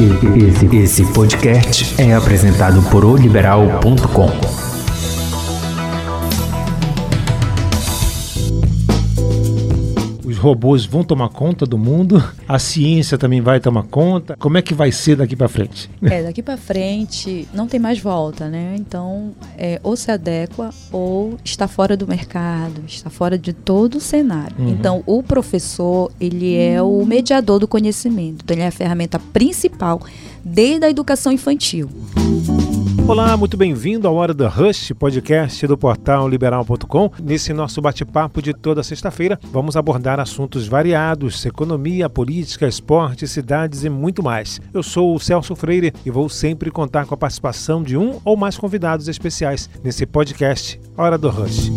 [0.00, 4.67] Esse, esse podcast é apresentado por oliberal.com.
[10.38, 12.22] robôs vão tomar conta do mundo?
[12.48, 14.36] A ciência também vai tomar conta?
[14.38, 15.90] Como é que vai ser daqui para frente?
[16.02, 18.74] É, daqui para frente não tem mais volta, né?
[18.78, 24.00] Então, é, ou se adequa ou está fora do mercado, está fora de todo o
[24.00, 24.56] cenário.
[24.58, 24.70] Uhum.
[24.70, 28.42] Então, o professor, ele é o mediador do conhecimento.
[28.44, 30.00] Então, ele é a ferramenta principal
[30.44, 31.90] desde a educação infantil.
[33.08, 37.10] Olá, muito bem-vindo ao Hora do Rush, podcast do portal liberal.com.
[37.22, 43.88] Nesse nosso bate-papo de toda sexta-feira, vamos abordar assuntos variados: economia, política, esporte, cidades e
[43.88, 44.60] muito mais.
[44.74, 48.36] Eu sou o Celso Freire e vou sempre contar com a participação de um ou
[48.36, 51.70] mais convidados especiais nesse podcast Hora do Rush.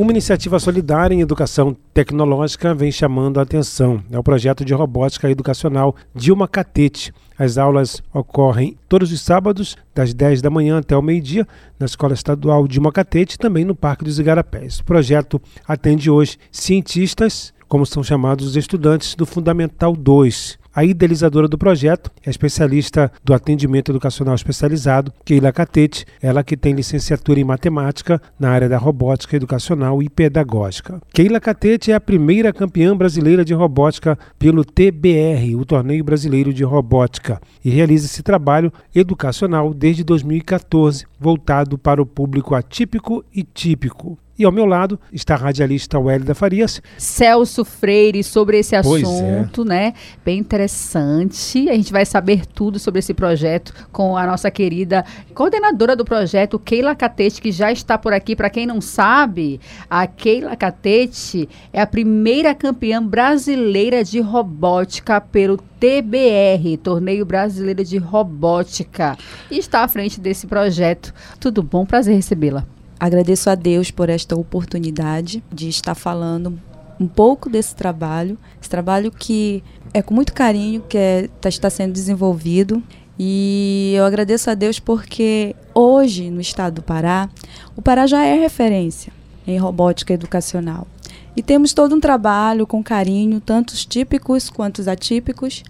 [0.00, 4.02] Uma iniciativa solidária em educação tecnológica vem chamando a atenção.
[4.10, 7.12] É o projeto de robótica educacional Dilma Catete.
[7.38, 11.46] As aulas ocorrem todos os sábados, das 10 da manhã até o meio-dia,
[11.78, 14.78] na Escola Estadual Dilma Catete e também no Parque dos Igarapés.
[14.78, 21.48] O projeto atende hoje cientistas, como são chamados os estudantes do Fundamental 2, a idealizadora
[21.48, 27.40] do projeto é a especialista do atendimento educacional especializado, Keila Catete, ela que tem licenciatura
[27.40, 31.00] em matemática na área da robótica educacional e pedagógica.
[31.12, 36.62] Keila Catete é a primeira campeã brasileira de robótica pelo TBR, o Torneio Brasileiro de
[36.62, 44.16] Robótica, e realiza esse trabalho educacional desde 2014, voltado para o público atípico e típico.
[44.40, 46.80] E ao meu lado está a radialista Wélida Farias.
[46.96, 48.78] Celso Freire sobre esse é.
[48.78, 49.64] assunto, é.
[49.66, 49.94] né?
[50.24, 51.68] Bem interessante.
[51.68, 56.58] A gente vai saber tudo sobre esse projeto com a nossa querida coordenadora do projeto,
[56.58, 58.34] Keila Catete, que já está por aqui.
[58.34, 59.60] Para quem não sabe,
[59.90, 67.98] a Keila Catete é a primeira campeã brasileira de robótica pelo TBR, Torneio Brasileiro de
[67.98, 69.18] Robótica,
[69.50, 71.12] e está à frente desse projeto.
[71.38, 71.84] Tudo bom?
[71.84, 72.79] Prazer recebê-la.
[73.00, 76.60] Agradeço a Deus por esta oportunidade de estar falando
[77.00, 81.70] um pouco desse trabalho, esse trabalho que é com muito carinho que é, tá, está
[81.70, 82.82] sendo desenvolvido.
[83.18, 87.30] E eu agradeço a Deus porque hoje, no estado do Pará,
[87.74, 89.10] o Pará já é referência
[89.46, 90.86] em robótica educacional.
[91.34, 95.62] E temos todo um trabalho com carinho, tanto os típicos quanto os atípicos,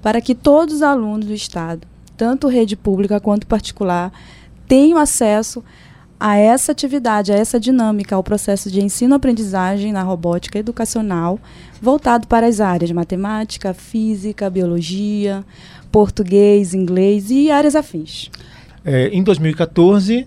[0.00, 4.10] para que todos os alunos do estado, tanto rede pública quanto particular,
[4.66, 5.64] tenham acesso a
[6.20, 11.38] essa atividade, a essa dinâmica, ao processo de ensino-aprendizagem na robótica educacional,
[11.80, 15.44] voltado para as áreas matemática, física, biologia,
[15.92, 18.30] português, inglês e áreas afins.
[18.84, 20.26] É, em 2014,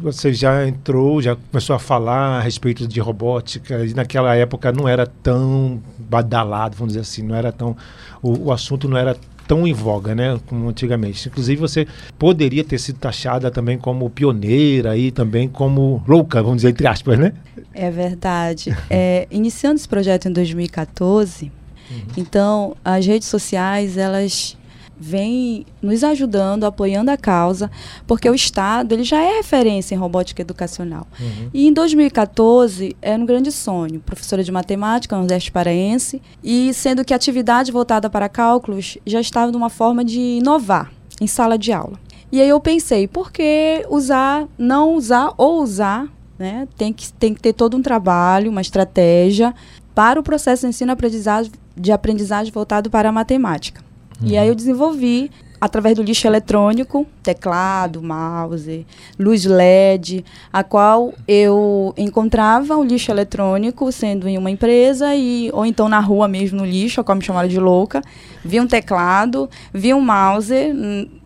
[0.00, 4.88] você já entrou, já começou a falar a respeito de robótica, e naquela época não
[4.88, 7.76] era tão badalado, vamos dizer assim, não era tão.
[8.22, 11.28] O, o assunto não era tão em voga, né, como antigamente.
[11.28, 11.86] Inclusive você
[12.18, 17.18] poderia ter sido taxada também como pioneira e também como louca, vamos dizer entre aspas,
[17.18, 17.32] né?
[17.72, 18.76] É verdade.
[18.90, 21.52] é, iniciando esse projeto em 2014,
[21.90, 22.00] uhum.
[22.16, 24.55] então as redes sociais elas
[24.98, 27.70] vem nos ajudando, apoiando a causa,
[28.06, 31.06] porque o Estado ele já é referência em robótica educacional.
[31.20, 31.50] Uhum.
[31.52, 37.04] E em 2014 era um grande sonho, professora de matemática no Nordeste Paraense, e sendo
[37.04, 40.90] que a atividade voltada para cálculos já estava numa forma de inovar
[41.20, 41.98] em sala de aula.
[42.30, 46.08] E aí eu pensei, por que usar, não usar ou usar,
[46.38, 46.66] né?
[46.76, 49.54] Tem que, tem que ter todo um trabalho, uma estratégia
[49.94, 53.84] para o processo de ensino-aprendizagem de aprendizagem voltado para a matemática.
[54.20, 54.28] Uhum.
[54.28, 58.86] E aí eu desenvolvi através do lixo eletrônico, teclado, mouse,
[59.18, 65.64] luz LED, a qual eu encontrava o lixo eletrônico sendo em uma empresa e ou
[65.64, 68.02] então na rua mesmo no lixo, a qual me chamaram de louca,
[68.44, 70.54] vi um teclado, vi um mouse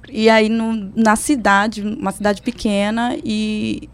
[0.08, 3.88] e aí no, na cidade, uma cidade pequena e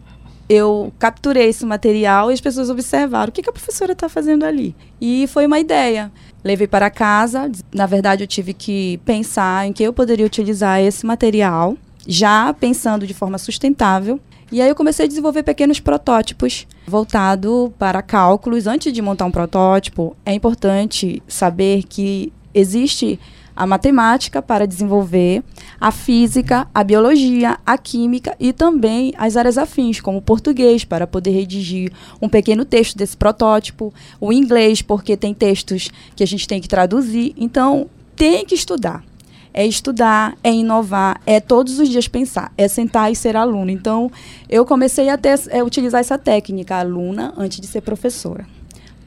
[0.49, 4.45] eu capturei esse material e as pessoas observaram o que, que a professora está fazendo
[4.45, 4.75] ali.
[4.99, 6.11] E foi uma ideia.
[6.43, 7.51] Levei para casa.
[7.73, 13.05] Na verdade, eu tive que pensar em que eu poderia utilizar esse material, já pensando
[13.05, 14.19] de forma sustentável.
[14.51, 18.65] E aí eu comecei a desenvolver pequenos protótipos voltado para cálculos.
[18.65, 23.19] Antes de montar um protótipo, é importante saber que existe
[23.57, 25.43] a matemática para desenvolver
[25.81, 31.07] a física, a biologia, a química e também as áreas afins, como o português, para
[31.07, 36.47] poder redigir um pequeno texto desse protótipo, o inglês, porque tem textos que a gente
[36.47, 37.33] tem que traduzir.
[37.35, 39.03] Então, tem que estudar.
[39.51, 43.71] É estudar, é inovar, é todos os dias pensar, é sentar e ser aluno.
[43.71, 44.11] Então,
[44.47, 48.45] eu comecei a ter, é, utilizar essa técnica, aluna, antes de ser professora.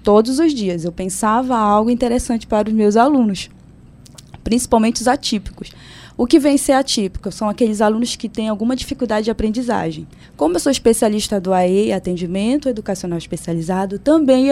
[0.02, 3.48] Todos os dias eu pensava algo interessante para os meus alunos
[4.42, 5.70] principalmente os atípicos.
[6.20, 10.06] O que vem ser atípico são aqueles alunos que têm alguma dificuldade de aprendizagem.
[10.36, 14.48] Como eu sou especialista do AE, atendimento educacional especializado, também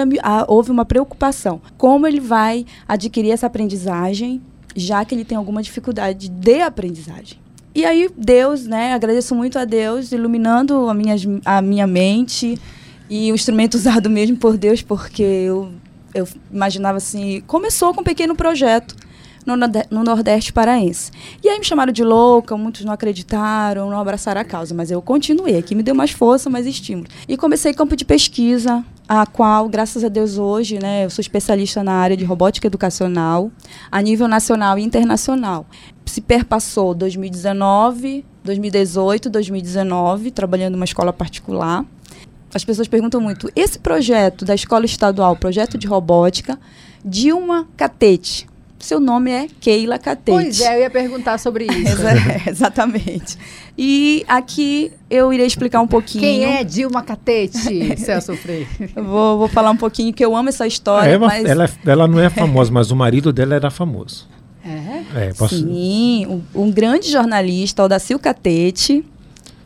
[0.47, 1.61] houve uma preocupação.
[1.77, 4.41] Como ele vai adquirir essa aprendizagem,
[4.75, 7.39] já que ele tem alguma dificuldade de aprendizagem?
[7.75, 8.95] E aí, Deus, né?
[8.95, 12.59] Agradeço muito a Deus, iluminando a minha, a minha mente
[13.11, 15.71] e o instrumento usado mesmo por Deus, porque eu,
[16.15, 17.43] eu imaginava assim.
[17.47, 18.97] Começou com um pequeno projeto
[19.45, 21.11] no, no Nordeste paraense.
[21.43, 25.01] E aí me chamaram de louca, muitos não acreditaram, não abraçaram a causa, mas eu
[25.01, 25.57] continuei.
[25.57, 27.09] Aqui me deu mais força, mais estímulo.
[27.27, 31.83] E comecei campo de pesquisa, a qual, graças a Deus, hoje, né, eu sou especialista
[31.83, 33.51] na área de robótica educacional,
[33.91, 35.67] a nível nacional e internacional.
[36.05, 41.85] Se perpassou 2019, 2018, 2019, trabalhando numa escola particular.
[42.55, 46.59] As pessoas perguntam muito: esse projeto da escola estadual, projeto de robótica,
[47.05, 48.49] Dilma Catete,
[48.79, 50.31] seu nome é Keila Catete.
[50.31, 52.03] Pois é, eu ia perguntar sobre isso.
[52.07, 53.37] é, exatamente.
[53.77, 56.23] E aqui eu irei explicar um pouquinho.
[56.23, 58.69] Quem é Dilma Catete, Celso Freire?
[58.95, 61.11] vou, vou falar um pouquinho, que eu amo essa história.
[61.11, 61.45] É, mas...
[61.45, 64.29] ela, ela não é famosa, mas o marido dela era famoso.
[64.65, 65.29] É?
[65.29, 65.57] é posso...
[65.57, 69.05] Sim, um, um grande jornalista, o Dacil Catete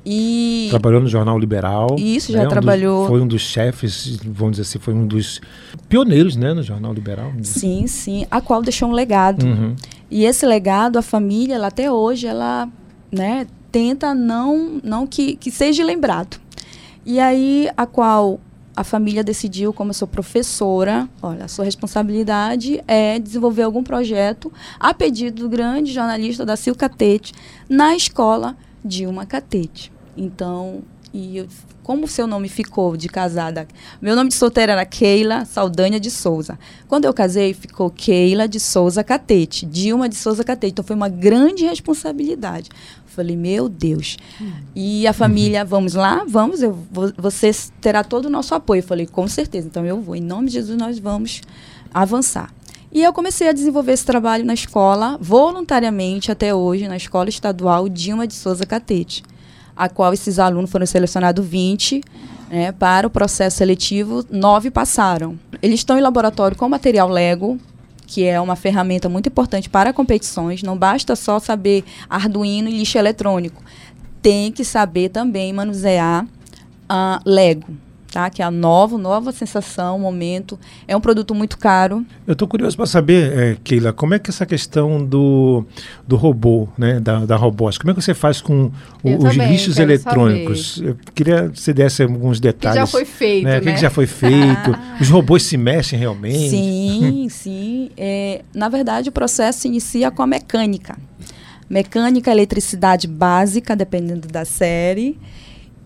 [0.05, 1.97] e trabalhou no Jornal Liberal.
[1.99, 2.49] Isso, já né?
[2.49, 3.05] trabalhou.
[3.05, 5.41] Um foi um dos chefes, vamos dizer assim, foi um dos
[5.89, 7.33] pioneiros né, no Jornal Liberal.
[7.43, 8.27] Sim, sim.
[8.31, 9.45] A qual deixou um legado.
[9.45, 9.77] Uhum.
[10.11, 12.69] E esse legado, a família, ela, até hoje, ela
[13.11, 16.41] né, tenta não, não que, que seja lembrado.
[17.07, 18.41] E aí, a qual
[18.75, 24.53] a família decidiu, como eu sou professora, olha, a sua responsabilidade é desenvolver algum projeto
[24.81, 27.35] a pedido do grande jornalista da Catete
[27.69, 29.93] na escola Dilma Catete.
[30.17, 30.83] Então,
[31.13, 31.49] e eu,
[31.83, 33.67] como o seu nome ficou de casada?
[34.01, 36.59] Meu nome de solteira era Keila Saldanha de Souza.
[36.89, 40.73] Quando eu casei, ficou Keila de Souza Catete, Dilma de Souza Catete.
[40.73, 42.71] Então foi uma grande responsabilidade.
[43.07, 44.17] Falei, meu Deus.
[44.41, 44.53] Uhum.
[44.75, 46.25] E a família, vamos lá?
[46.27, 46.79] Vamos, eu,
[47.19, 48.83] você terá todo o nosso apoio.
[48.83, 49.67] falei, com certeza.
[49.67, 50.17] Então eu vou.
[50.17, 51.43] Em nome de Jesus, nós vamos
[51.93, 52.51] avançar.
[52.95, 57.89] E eu comecei a desenvolver esse trabalho na escola, voluntariamente até hoje, na Escola Estadual
[57.89, 59.23] Dilma de Souza Catete,
[59.75, 62.03] a qual esses alunos foram selecionados 20
[62.51, 65.39] né, para o processo seletivo, nove passaram.
[65.63, 67.59] Eles estão em laboratório com material Lego,
[68.07, 70.63] que é uma ferramenta muito importante para competições.
[70.63, 73.63] Não basta só saber Arduino e lixo eletrônico.
[74.21, 77.75] Tem que saber também manusear uh, Lego
[78.13, 78.29] tá?
[78.29, 80.59] Que é a nova, nova sensação, momento.
[80.87, 82.05] É um produto muito caro.
[82.27, 85.65] Eu estou curioso para saber, é, Keila, como é que essa questão do,
[86.07, 88.71] do robô, né, da, da robótica, como é que você faz com
[89.03, 90.75] o, os lixos eletrônicos?
[90.77, 90.91] Saber.
[90.91, 92.79] Eu queria que você desse alguns detalhes.
[92.79, 93.53] Que já foi feito, né?
[93.53, 93.59] né?
[93.59, 94.77] O que, que, já foi feito?
[95.01, 96.51] os robôs se mexem realmente?
[96.51, 97.91] Sim, sim.
[97.97, 100.99] É, na verdade, o processo inicia com a mecânica.
[101.69, 105.19] Mecânica, eletricidade básica, dependendo da série.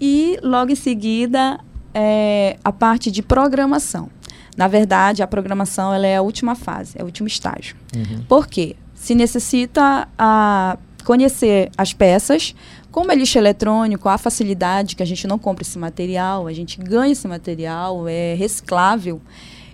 [0.01, 1.61] E logo em seguida
[1.99, 4.11] é, a parte de programação.
[4.55, 7.75] Na verdade, a programação ela é a última fase, é o último estágio.
[7.97, 8.23] Uhum.
[8.29, 8.77] Por quê?
[8.95, 12.55] Se necessita a, conhecer as peças,
[12.91, 16.79] como é lixo eletrônico, há facilidade que a gente não compra esse material, a gente
[16.79, 19.21] ganha esse material, é reciclável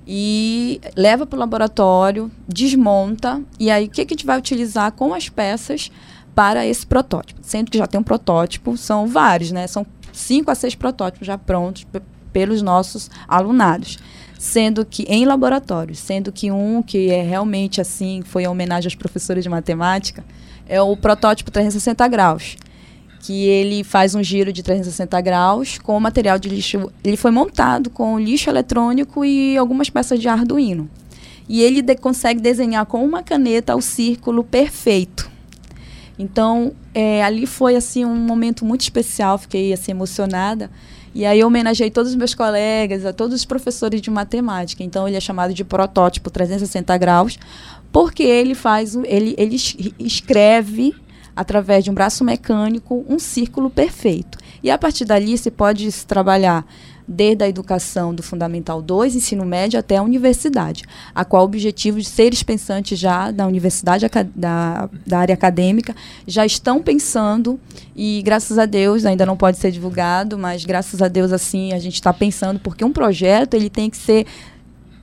[0.06, 4.93] e leva para o laboratório, desmonta e aí o que, que a gente vai utilizar
[4.93, 5.91] com as peças
[6.34, 7.41] para esse protótipo.
[7.43, 9.67] Sendo que já tem um protótipo, são vários, né?
[9.67, 11.86] São cinco a seis protótipos já prontos
[12.32, 13.98] pelos nossos alunados
[14.43, 18.96] sendo que em laboratórios, sendo que um que é realmente assim, foi em homenagem aos
[18.96, 20.24] professores de matemática,
[20.69, 22.56] é o protótipo 360 graus,
[23.20, 27.89] que ele faz um giro de 360 graus com material de lixo, ele foi montado
[27.89, 30.91] com lixo eletrônico e algumas peças de Arduino.
[31.48, 35.31] E ele de, consegue desenhar com uma caneta o círculo perfeito.
[36.19, 40.69] Então, é, ali foi assim um momento muito especial, fiquei assim emocionada
[41.14, 44.82] e aí eu homenageei todos os meus colegas, a todos os professores de matemática.
[44.82, 47.38] Então ele é chamado de protótipo 360 graus,
[47.92, 49.56] porque ele faz, ele, ele
[49.98, 50.94] escreve
[51.34, 54.38] através de um braço mecânico um círculo perfeito.
[54.62, 56.64] E a partir dali se pode trabalhar
[57.06, 61.98] desde a educação do Fundamental 2, ensino médio, até a universidade, a qual o objetivo
[61.98, 65.94] de seres pensantes já da universidade, da, da área acadêmica,
[66.26, 67.58] já estão pensando
[67.94, 71.78] e, graças a Deus, ainda não pode ser divulgado, mas graças a Deus, assim, a
[71.78, 74.26] gente está pensando, porque um projeto ele tem que ser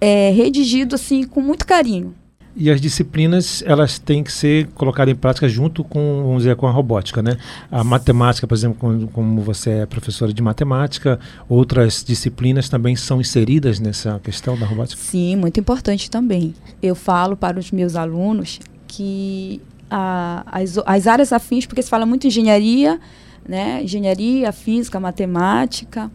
[0.02, 2.16] é, redigido assim com muito carinho.
[2.62, 6.68] E as disciplinas, elas têm que ser colocadas em prática junto com, vamos dizer, com
[6.68, 7.38] a robótica, né?
[7.72, 13.22] A matemática, por exemplo, como, como você é professora de matemática, outras disciplinas também são
[13.22, 15.02] inseridas nessa questão da robótica?
[15.02, 16.54] Sim, muito importante também.
[16.84, 22.06] Eu falo para os meus alunos que a, as, as áreas afins, porque se fala
[22.06, 23.00] muito engenharia,
[23.48, 23.82] né?
[23.82, 26.12] Engenharia, física, matemática.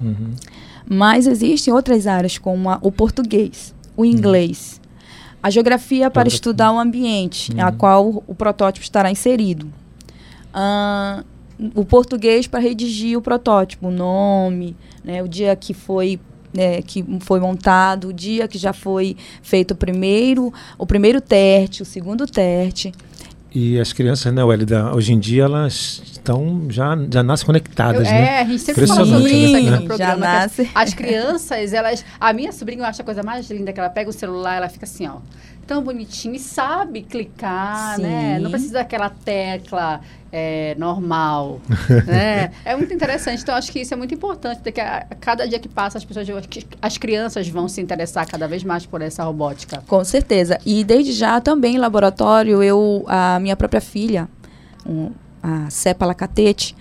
[0.00, 0.32] Uhum.
[0.88, 4.06] Mas existem outras áreas, como a, o português, o uhum.
[4.06, 4.83] inglês, uhum.
[5.44, 7.66] A geografia para estudar o ambiente, uhum.
[7.66, 9.70] a qual o, o protótipo estará inserido.
[10.54, 11.22] Uh,
[11.74, 14.74] o português para redigir o protótipo, o nome,
[15.04, 16.18] né, o dia que foi
[16.50, 21.82] né, que foi montado, o dia que já foi feito o primeiro, o primeiro teste,
[21.82, 22.90] o segundo teste.
[23.54, 28.12] E as crianças, né, Welida, hoje em dia elas estão já já nascem conectadas, eu,
[28.12, 28.38] né?
[28.38, 29.96] É, a gente sempre fala sobre isso aqui no programa.
[29.96, 30.62] Já nasce.
[30.62, 34.10] As, as crianças, elas, a minha sobrinha acha a coisa mais linda que ela pega
[34.10, 35.18] o celular, ela fica assim, ó,
[35.64, 38.02] tão bonitinho e sabe clicar, Sim.
[38.02, 38.38] né?
[38.38, 40.00] Não precisa daquela tecla
[40.32, 41.60] é, normal,
[42.06, 42.50] né?
[42.64, 43.42] É muito interessante.
[43.42, 46.04] Então, acho que isso é muito importante, porque a, a cada dia que passa, as
[46.04, 46.26] pessoas,
[46.82, 49.82] as crianças vão se interessar cada vez mais por essa robótica.
[49.86, 50.58] Com certeza.
[50.66, 54.28] E desde já também em laboratório, eu, a minha própria filha,
[54.84, 55.10] um,
[55.42, 56.74] a Cepa Lacatete,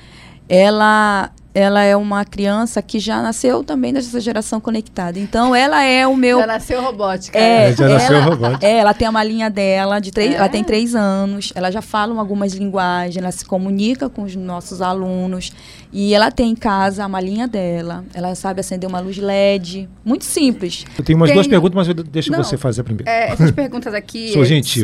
[0.49, 5.19] ela ela é uma criança que já nasceu também dessa geração conectada.
[5.19, 6.39] Então, ela é o meu.
[6.39, 7.37] Já nasceu robótica.
[7.37, 8.65] É, é já ela, nasceu robótica.
[8.65, 10.37] É, ela tem a malinha dela, de três, é?
[10.37, 14.81] ela tem três anos, ela já fala algumas linguagens, ela se comunica com os nossos
[14.81, 15.51] alunos.
[15.93, 19.87] E ela tem em casa a malinha dela, ela sabe acender uma luz LED.
[20.03, 20.85] Muito simples.
[20.97, 21.35] Eu tenho umas tem...
[21.35, 23.07] duas perguntas, mas eu deixo Não, você fazer primeiro.
[23.07, 24.29] É, essas perguntas aqui.
[24.33, 24.81] Sou gentil.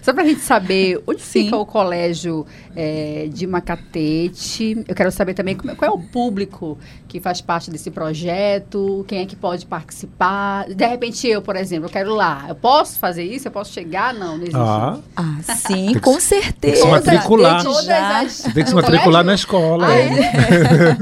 [0.00, 1.44] Só para a gente saber onde Sim.
[1.44, 4.84] fica o colégio é, de Macatete.
[4.86, 6.78] Eu quero saber também como, qual é o público
[7.08, 10.68] que faz parte desse projeto, quem é que pode participar.
[10.68, 12.44] De repente, eu, por exemplo, eu quero lá.
[12.48, 13.48] Eu posso fazer isso?
[13.48, 14.14] Eu posso chegar?
[14.14, 14.56] Não, não existe.
[14.56, 16.52] Ah, ah sim, com certeza.
[16.60, 17.64] Tem que se matricular.
[17.64, 19.79] Você tem que se matricular na escola.
[19.86, 20.96] Ah, é?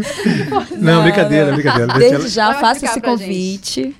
[0.76, 1.98] não, não, brincadeira, brincadeira.
[1.98, 3.94] Desde já, faça esse convite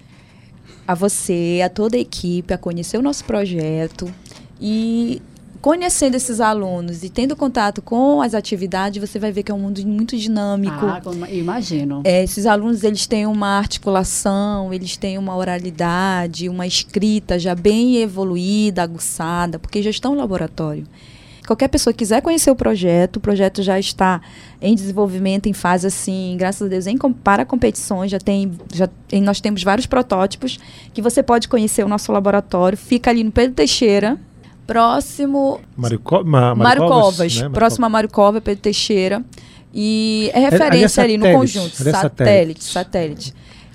[0.86, 4.12] a você, a toda a equipe, a conhecer o nosso projeto
[4.60, 5.20] e
[5.60, 9.58] conhecendo esses alunos e tendo contato com as atividades, você vai ver que é um
[9.58, 10.86] mundo muito dinâmico.
[10.86, 12.00] Ah, imagino.
[12.04, 17.96] É, esses alunos, eles têm uma articulação, eles têm uma oralidade, uma escrita já bem
[17.96, 20.86] evoluída, aguçada, porque já estão no laboratório.
[21.48, 24.20] Qualquer pessoa que quiser conhecer o projeto, o projeto já está
[24.60, 28.86] em desenvolvimento, em fase assim, graças a Deus, em, para competições, já tem, já
[29.22, 30.58] nós temos vários protótipos
[30.92, 34.18] que você pode conhecer o nosso laboratório, fica ali no Pedro Teixeira,
[34.66, 35.58] próximo.
[35.74, 37.48] Mário, Co Ma, Mário Covas, né?
[37.48, 39.24] próximo a Mário Covas, Pedro Teixeira.
[39.72, 41.88] E é, é referência ali, ali no conjunto.
[41.88, 42.64] É satélite.
[42.64, 43.34] Satélite.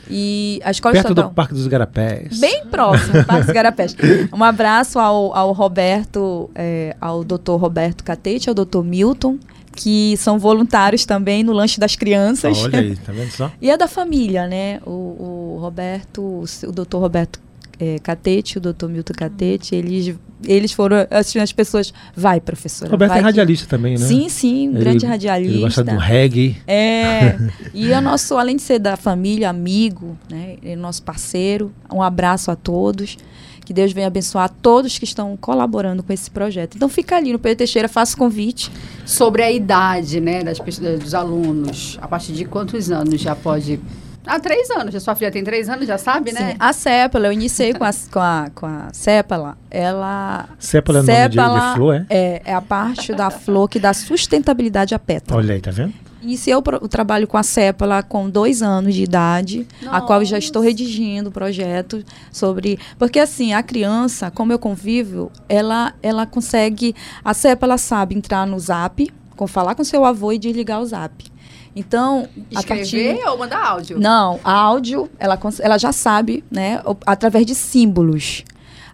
[0.09, 1.29] E a escola Perto estadual.
[1.29, 2.39] do Parque dos Garapés.
[2.39, 3.95] Bem próximo do Parque dos Garapés.
[4.33, 9.37] Um abraço ao, ao Roberto, é, ao doutor Roberto Catete, ao doutor Milton,
[9.75, 12.63] que são voluntários também no lanche das crianças.
[12.63, 13.51] olha aí, tá vendo só?
[13.61, 14.79] e é da família, né?
[14.85, 17.39] O, o Roberto, o doutor Roberto
[17.79, 22.91] é, Catete, o doutor Milton Catete, eles, eles foram assim, as pessoas, vai professora.
[22.91, 23.69] Roberto vai é radialista que...
[23.69, 24.05] também, né?
[24.05, 25.53] Sim, sim, um grande radialista.
[25.53, 26.57] Ele gosta do reggae.
[26.67, 27.37] É,
[27.73, 32.51] e é nosso, além de ser da família, amigo, né, é nosso parceiro, um abraço
[32.51, 33.17] a todos.
[33.65, 36.75] Que Deus venha abençoar todos que estão colaborando com esse projeto.
[36.75, 38.69] Então fica ali no Pedro Teixeira, faça o convite.
[39.05, 43.79] Sobre a idade né, das, dos alunos, a partir de quantos anos já pode
[44.25, 44.95] Há três anos.
[44.95, 46.51] A sua filha tem três anos, já sabe, né?
[46.51, 46.57] Sim.
[46.59, 49.57] A Cépala, eu iniciei com a, com a, com a Cépala.
[49.69, 50.47] Ela.
[50.59, 52.05] Cépala é o nome de, de flor, é?
[52.09, 52.41] é?
[52.45, 55.39] É a parte da flor que dá sustentabilidade à pétala.
[55.39, 55.93] Olha aí, tá vendo?
[56.23, 59.97] Iniciei o, o, trabalho com a Cépala com dois anos de idade, Nossa.
[59.97, 62.01] a qual eu já estou redigindo o projeto
[62.31, 62.79] sobre.
[62.97, 66.95] Porque assim, a criança, como eu convivo, ela, ela consegue.
[67.25, 71.32] A Cépala sabe entrar no zap, com, falar com seu avô e desligar o zap.
[71.75, 73.29] Então, escrever partir...
[73.29, 73.99] ou mandar áudio?
[73.99, 78.43] Não, áudio, ela, ela já sabe, né, através de símbolos.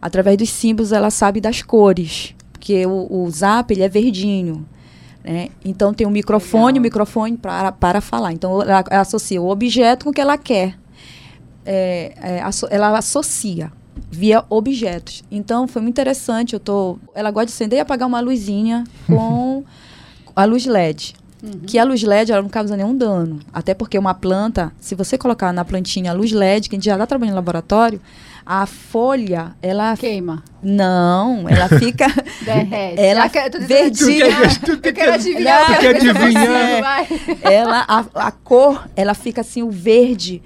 [0.01, 4.65] Através dos símbolos ela sabe das cores, porque o, o Zap ele é verdinho.
[5.23, 5.49] Né?
[5.63, 8.31] Então tem um microfone, o um microfone para, para falar.
[8.31, 10.77] Então ela, ela, associa o objeto com o que ela quer.
[11.65, 13.71] É, é, ela associa
[14.09, 15.23] via objetos.
[15.29, 16.53] Então foi muito interessante.
[16.53, 19.65] Eu tô, ela gosta de acender e apagar uma luzinha com
[20.33, 21.13] a luz LED.
[21.41, 21.61] Uhum.
[21.65, 23.39] Que a luz LED ela não causa nenhum dano.
[23.53, 26.85] Até porque uma planta, se você colocar na plantinha a luz LED, que a gente
[26.85, 28.01] já está trabalhando no laboratório,
[28.45, 29.95] a folha, ela.
[29.95, 30.43] Queima.
[30.61, 32.07] Não, ela fica.
[32.43, 32.99] Derrete.
[32.99, 34.25] Ela fica verdinha.
[34.67, 35.65] Eu quero adivinhar.
[35.67, 37.07] Tu quer adivinhar.
[37.41, 40.41] Ela, a, a cor, ela fica assim, o verde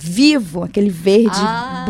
[0.00, 1.86] vivo, aquele verde ah,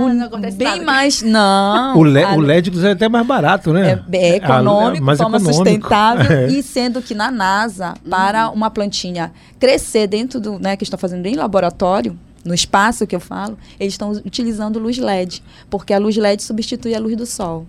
[0.57, 1.23] bem mais.
[1.23, 1.97] Não.
[1.99, 4.03] O, Le, a, o LED é até mais barato, né?
[4.13, 5.65] É, é econômico, é mais forma econômico.
[5.65, 6.29] sustentável.
[6.39, 6.47] É.
[6.49, 8.55] E sendo que na NASA, para uhum.
[8.55, 10.59] uma plantinha crescer dentro do.
[10.59, 14.99] Né, que estão fazendo em laboratório, no espaço que eu falo, eles estão utilizando luz
[14.99, 17.67] LED, porque a luz LED substitui a luz do sol.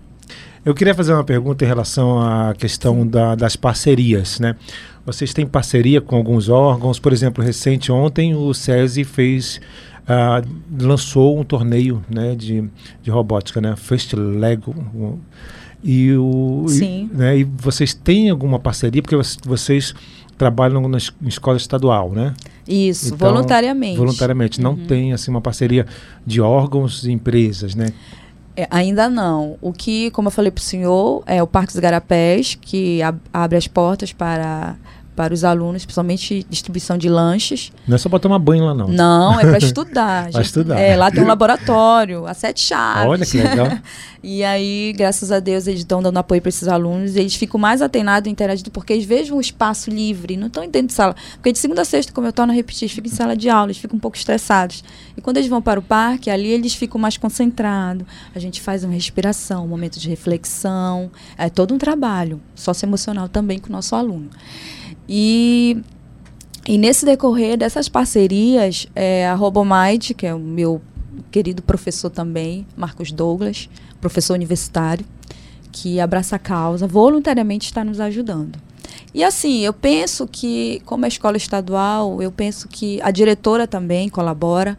[0.65, 4.55] Eu queria fazer uma pergunta em relação à questão da, das parcerias, né?
[5.05, 9.59] Vocês têm parceria com alguns órgãos, por exemplo, recente ontem o SESI fez
[10.09, 12.67] uh, lançou um torneio né, de,
[13.01, 13.75] de robótica, né?
[13.75, 14.75] First Lego.
[15.83, 17.09] E, o, Sim.
[17.13, 19.93] E, né, e vocês têm alguma parceria, porque vocês
[20.37, 22.33] trabalham na escola estadual, né?
[22.67, 23.97] Isso, então, voluntariamente.
[23.97, 24.61] Voluntariamente.
[24.61, 24.85] Não uhum.
[24.85, 25.85] tem assim uma parceria
[26.25, 27.87] de órgãos e empresas, né?
[28.55, 29.57] É, ainda não.
[29.61, 33.19] O que, como eu falei para o senhor, é o Parque dos Garapés, que ab
[33.33, 34.75] abre as portas para
[35.19, 37.73] para os alunos, principalmente distribuição de lanches.
[37.85, 38.87] Não é só para tomar banho lá, não.
[38.87, 40.31] Não, é para estudar.
[40.31, 40.79] para estudar.
[40.79, 43.05] É, lá tem um laboratório, a sete chaves.
[43.05, 43.67] Olha que legal.
[44.23, 47.17] e aí, graças a Deus, eles estão dando apoio para esses alunos.
[47.17, 50.87] Eles ficam mais atenados e interagindo porque eles vejam o espaço livre, não estão dentro
[50.87, 51.13] de sala.
[51.33, 53.49] Porque de segunda a sexta, como eu torno a repetir, eles ficam em sala de
[53.49, 54.85] aula, eles ficam um pouco estressados.
[55.17, 58.07] E quando eles vão para o parque, ali eles ficam mais concentrados.
[58.33, 61.11] A gente faz uma respiração, um momento de reflexão.
[61.37, 64.29] É todo um trabalho socioemocional também com o nosso aluno.
[65.11, 65.81] E,
[66.67, 70.79] e nesse decorrer dessas parcerias, é, a Robomite, que é o meu
[71.31, 73.67] querido professor também, Marcos Douglas,
[73.99, 75.03] professor universitário,
[75.71, 78.59] que abraça a causa, voluntariamente está nos ajudando.
[79.11, 84.07] E assim, eu penso que, como é escola estadual, eu penso que a diretora também
[84.07, 84.77] colabora.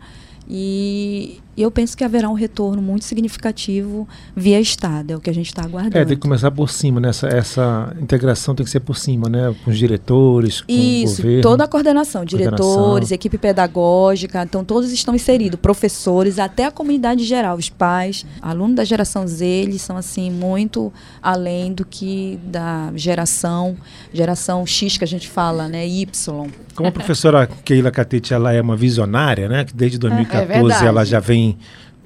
[0.48, 5.34] E eu penso que haverá um retorno muito significativo via Estado, é o que a
[5.34, 5.98] gente está aguardando.
[5.98, 7.08] É, tem que começar por cima, né?
[7.08, 9.54] Essa, essa integração tem que ser por cima, né?
[9.64, 11.42] Com os diretores, com Isso, o governo.
[11.42, 13.14] toda a coordenação, diretores, coordenação.
[13.14, 18.84] equipe pedagógica, então todos estão inseridos, professores, até a comunidade geral, os pais, alunos da
[18.84, 20.92] geração Z, eles são assim muito
[21.22, 23.76] além do que da geração,
[24.12, 25.86] geração X que a gente fala, né?
[25.86, 26.48] Y.
[26.74, 29.64] Como a professora Keila Catete, ela é uma visionária, né?
[29.64, 31.39] Que desde 2014 é ela já vem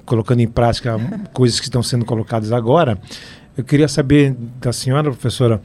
[0.05, 0.97] colocando em prática
[1.33, 2.97] coisas que estão sendo colocadas agora.
[3.57, 5.61] Eu queria saber da senhora, professora,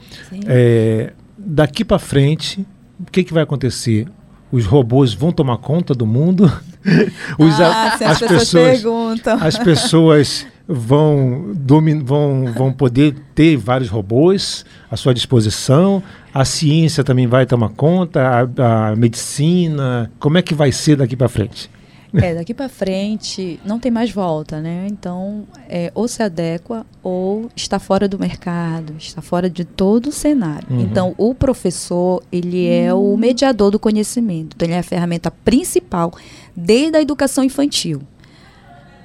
[0.47, 2.64] é, daqui para frente,
[2.99, 4.07] o que, que vai acontecer?
[4.53, 6.51] Os robôs vão tomar conta do mundo?
[7.38, 9.38] Os, ah, a, as, as, pessoas, pessoas perguntam.
[9.40, 16.03] As pessoas vão, domin, vão, vão poder ter vários robôs à sua disposição.
[16.33, 20.11] A ciência também vai tomar conta, a, a medicina.
[20.18, 21.71] Como é que vai ser daqui para frente?
[22.14, 24.87] É, daqui para frente não tem mais volta, né?
[24.90, 30.12] Então, é, ou se adequa ou está fora do mercado, está fora de todo o
[30.12, 30.66] cenário.
[30.70, 30.81] Uhum.
[30.81, 34.55] Então, o professor, ele é o mediador do conhecimento.
[34.57, 36.12] Então, ele é a ferramenta principal
[36.57, 38.03] desde a educação infantil.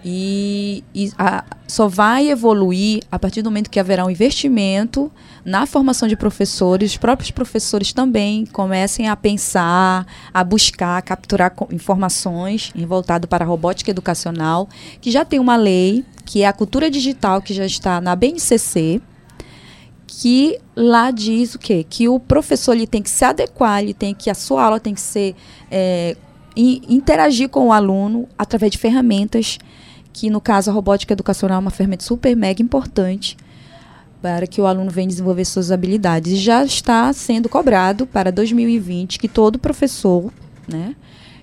[0.08, 5.12] E, e a, só vai evoluir a partir do momento que haverá um investimento
[5.44, 6.92] na formação de professores.
[6.92, 13.48] Os próprios professores também comecem a pensar, a buscar, a capturar informações voltado para a
[13.48, 14.70] robótica educacional,
[15.02, 19.02] que já tem uma lei, que é a cultura digital, que já está na BNCC,
[20.06, 21.84] que lá diz o quê?
[21.84, 24.94] Que o professor ele tem que se adequar, ele tem que a sua aula tem
[24.94, 25.36] que ser
[25.72, 26.16] é,
[26.56, 29.58] interagir com o aluno através de ferramentas
[30.16, 33.36] que no caso a robótica educacional é uma ferramenta super mega importante
[34.22, 36.32] para que o aluno venha desenvolver suas habilidades.
[36.32, 40.32] E já está sendo cobrado para 2020 que todo professor,
[40.70, 40.96] né,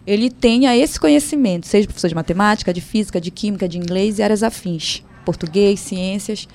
[0.06, 4.22] ele tenha esse conhecimento, seja professor de matemática, de física, de química, de inglês e
[4.22, 6.48] áreas afins, português, ciências,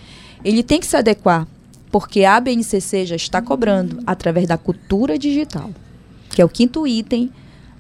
[0.44, 1.48] ele tem que se adequar,
[1.92, 5.70] porque a BNCC já está cobrando através da cultura digital,
[6.32, 7.32] que é o quinto item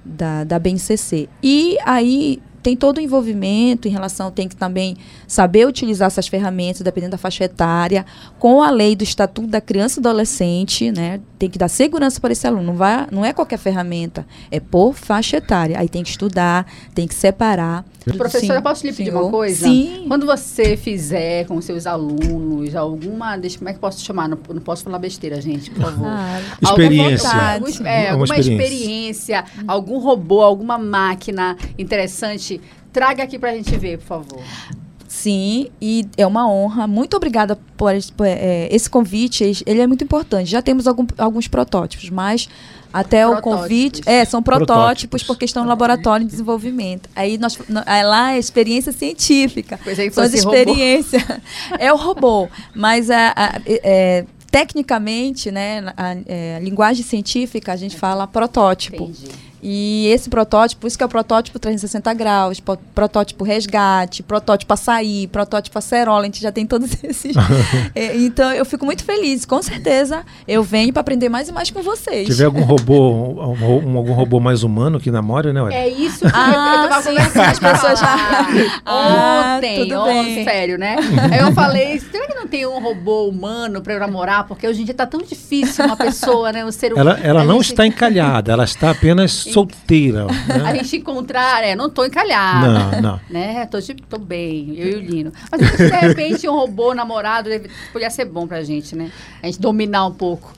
[0.06, 1.28] da, da BNCC.
[1.42, 6.82] E aí tem todo o envolvimento em relação, tem que também saber utilizar essas ferramentas,
[6.82, 8.06] dependendo da faixa etária,
[8.40, 11.20] com a lei do Estatuto da Criança e Adolescente, né?
[11.40, 12.64] Tem que dar segurança para esse aluno.
[12.64, 15.80] Não, vai, não é qualquer ferramenta, é por faixa etária.
[15.80, 17.86] Aí tem que estudar, tem que separar.
[18.16, 19.24] Professora, Sim, posso lhe pedir senhor?
[19.24, 19.66] uma coisa?
[19.68, 20.06] Sim.
[20.08, 23.38] Quando você fizer com seus alunos alguma.
[23.38, 24.30] Deixa, como é que posso chamar?
[24.30, 26.08] Não, não posso falar besteira, gente, por favor.
[26.08, 27.30] Ah, experiência.
[27.30, 32.62] Algum, é, alguma experiência, experiência algum robô, alguma máquina interessante
[32.98, 34.44] Traga aqui para a gente ver, por favor.
[35.08, 36.88] Sim, e é uma honra.
[36.88, 39.64] Muito obrigada por, por é, esse convite.
[39.68, 40.50] Ele é muito importante.
[40.50, 42.50] Já temos algum, alguns protótipos, mas
[42.92, 43.54] até protótipos.
[43.54, 44.02] o convite.
[44.06, 47.10] É, são protótipos, protótipos, porque estão no laboratório de desenvolvimento.
[47.16, 49.80] Aí nós, é lá é experiência científica.
[49.84, 51.24] Pois é, são as experiências.
[51.80, 52.48] é o robô.
[52.74, 59.04] Mas a, a, é, tecnicamente, né, a, é, a, linguagem científica, a gente fala protótipo.
[59.04, 59.47] Entendi.
[59.62, 62.62] E esse protótipo, isso que é o protótipo 360 graus,
[62.94, 67.36] protótipo resgate, protótipo açaí, protótipo acerola, a gente já tem todos esses.
[67.96, 71.72] é, então eu fico muito feliz, com certeza eu venho para aprender mais e mais
[71.72, 72.28] com vocês.
[72.28, 75.62] Tiver algum robô, um, algum robô mais humano que namore, né?
[75.72, 77.18] É isso que ah, eu tava sim.
[77.18, 78.16] As pessoas já.
[78.86, 80.96] ah, ontem, ontem, sério, né?
[81.32, 84.48] Aí eu falei, será que não tem um robô humano para namorar?
[84.48, 86.66] Porque hoje em dia tá tão difícil uma pessoa, né?
[86.66, 87.10] Um ser humano.
[87.10, 87.74] Ela, ela não gente...
[87.74, 90.26] está encalhada, ela está apenas solteira.
[90.26, 90.64] Né?
[90.66, 92.68] A gente encontrar, é, não tô encalhada.
[92.68, 93.20] Não, não.
[93.30, 93.66] Né?
[93.66, 93.78] Tô,
[94.10, 95.34] tô bem, eu e o Lino.
[95.52, 99.12] Mas de repente um robô namorado deve, podia ser bom pra gente, né?
[99.44, 100.54] A gente dominar um pouco.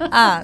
[0.00, 0.42] ah.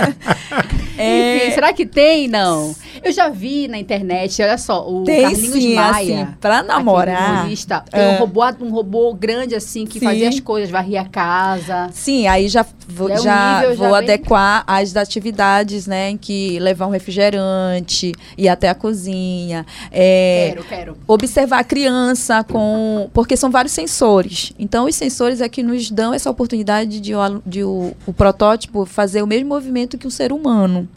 [0.96, 1.36] é...
[1.36, 2.28] Enfim, será que tem?
[2.28, 2.74] Não.
[3.02, 6.22] Eu já vi na internet, olha só, o tem, Carlinhos sim, Maia.
[6.22, 7.46] Assim, pra namorar.
[7.46, 8.10] tem é.
[8.10, 10.06] um, robô, um robô grande assim que sim.
[10.06, 11.88] fazia as coisas, varria a casa.
[11.92, 14.76] Sim, aí já vou, é já vou já adequar bem...
[14.76, 16.10] as atividades, né?
[16.10, 19.66] Em que levar um refrigerante, ir até a cozinha.
[19.90, 20.96] É, quero, quero.
[21.06, 23.08] Observar a criança com.
[23.12, 24.52] Porque são vários sensores.
[24.58, 27.12] Então, os sensores é que nos dão essa oportunidade de, de,
[27.46, 30.88] de o, o protótipo fazer o mesmo movimento que um ser humano.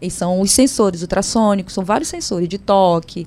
[0.00, 3.26] E são os sensores ultrassônicos, são vários sensores de toque.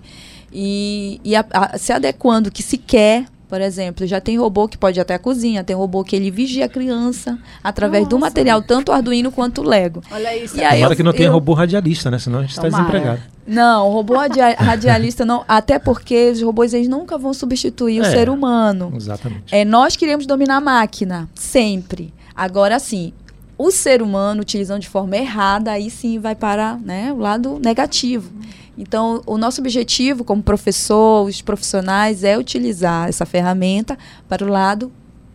[0.52, 4.78] E, e a, a, se adequando que se quer, por exemplo, já tem robô que
[4.78, 8.16] pode ir até a cozinha, tem robô que ele vigia a criança através Nossa.
[8.16, 10.02] do material, tanto Arduino quanto Lego.
[10.10, 10.56] Olha isso.
[10.56, 12.18] E aí Tomara eu, que não tenha robô radialista, né?
[12.18, 13.20] Senão a gente está desempregado.
[13.46, 14.14] Não, o robô
[14.58, 18.94] radialista não, até porque os robôs eles nunca vão substituir é, o ser humano.
[18.96, 19.54] Exatamente.
[19.54, 22.14] É, nós queremos dominar a máquina, sempre.
[22.34, 23.12] Agora sim,
[23.58, 28.32] o ser humano utilizando de forma errada, aí sim vai para né, o lado negativo.
[28.78, 34.92] Então, o nosso objetivo como professor, os profissionais, é utilizar essa ferramenta para o lado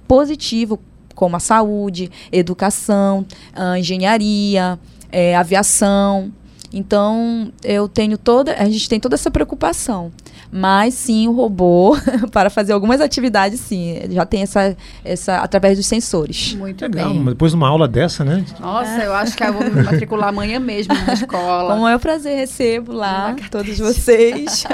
[0.08, 0.80] positivo,
[1.14, 4.78] como a saúde, educação, a engenharia,
[5.10, 6.32] é, aviação.
[6.72, 10.12] Então, eu tenho toda, a gente tem toda essa preocupação.
[10.50, 11.96] Mas sim, o robô,
[12.32, 16.54] para fazer algumas atividades, sim, já tem essa, essa através dos sensores.
[16.54, 17.24] Muito Legal, bem.
[17.24, 18.44] Depois de uma aula dessa, né?
[18.60, 19.06] Nossa, é.
[19.06, 21.72] eu acho que eu vou me matricular amanhã mesmo na escola.
[21.72, 24.64] Com o maior prazer recebo lá todos vocês.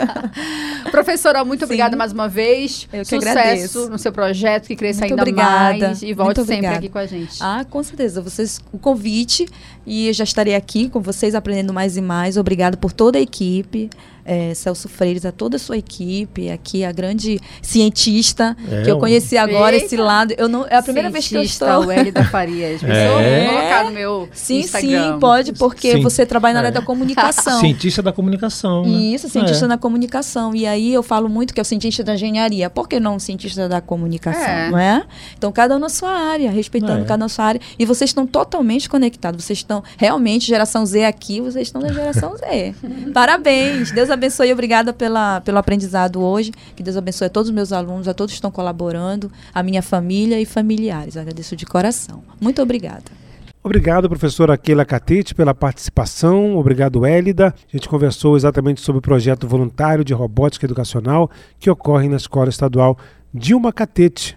[0.91, 1.65] Professora, muito sim.
[1.65, 2.89] obrigada mais uma vez.
[2.93, 3.91] Eu que Sucesso agradeço.
[3.91, 5.87] no seu projeto, que cresça muito ainda obrigada.
[5.89, 6.03] mais.
[6.03, 7.39] E volte sempre aqui com a gente.
[7.41, 8.21] Ah, com certeza.
[8.21, 9.47] Vocês, o convite
[9.87, 12.37] e eu já estarei aqui com vocês aprendendo mais e mais.
[12.37, 13.91] Obrigado por toda a equipe
[14.25, 18.99] é, Celso Freires, a toda a sua equipe, aqui a grande cientista é, que eu
[18.99, 19.87] conheci agora Eita.
[19.87, 20.35] esse lado.
[20.37, 21.87] Eu não é a primeira cientista, vez que eu estou.
[21.87, 22.83] o L da Farias.
[22.83, 23.45] É.
[23.45, 25.15] Vou colocar no meu sim, Instagram.
[25.15, 26.03] Sim, pode, porque sim.
[26.03, 26.73] você trabalha na área é.
[26.73, 27.59] da comunicação.
[27.61, 28.85] cientista da comunicação.
[28.85, 28.91] Né?
[28.91, 29.69] Isso, cientista é.
[29.69, 30.55] da comunicação.
[30.55, 32.71] E aí eu falo muito que é o cientista da engenharia.
[32.71, 34.71] Por que não cientista da comunicação, é.
[34.71, 35.05] não é?
[35.37, 37.61] Então cada um na sua área, respeitando cada um na sua área.
[37.79, 39.45] E vocês estão totalmente conectados.
[39.45, 42.75] Vocês estão realmente geração Z aqui, vocês estão da geração Z.
[43.13, 43.91] Parabéns.
[43.91, 46.53] Deus abençoe e obrigada pela, pelo aprendizado hoje.
[46.77, 49.83] Que Deus abençoe a todos os meus alunos, a todos que estão colaborando, a minha
[49.83, 51.17] família e familiares.
[51.17, 52.23] Agradeço de coração.
[52.41, 53.23] Muito obrigada.
[53.65, 56.57] Obrigado, professora Keila Catete, pela participação.
[56.57, 57.55] Obrigado, Hélida.
[57.73, 62.49] A gente conversou exatamente sobre o projeto voluntário de robótica educacional que ocorre na Escola
[62.49, 62.99] Estadual
[63.33, 64.37] Dilma Catete.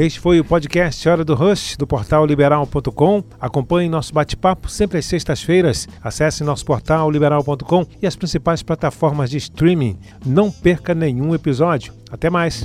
[0.00, 3.22] Este foi o podcast Hora do Rush, do portal liberal.com.
[3.38, 5.86] Acompanhe nosso bate-papo sempre às sextas-feiras.
[6.02, 9.98] Acesse nosso portal liberal.com e as principais plataformas de streaming.
[10.24, 11.92] Não perca nenhum episódio.
[12.10, 12.64] Até mais!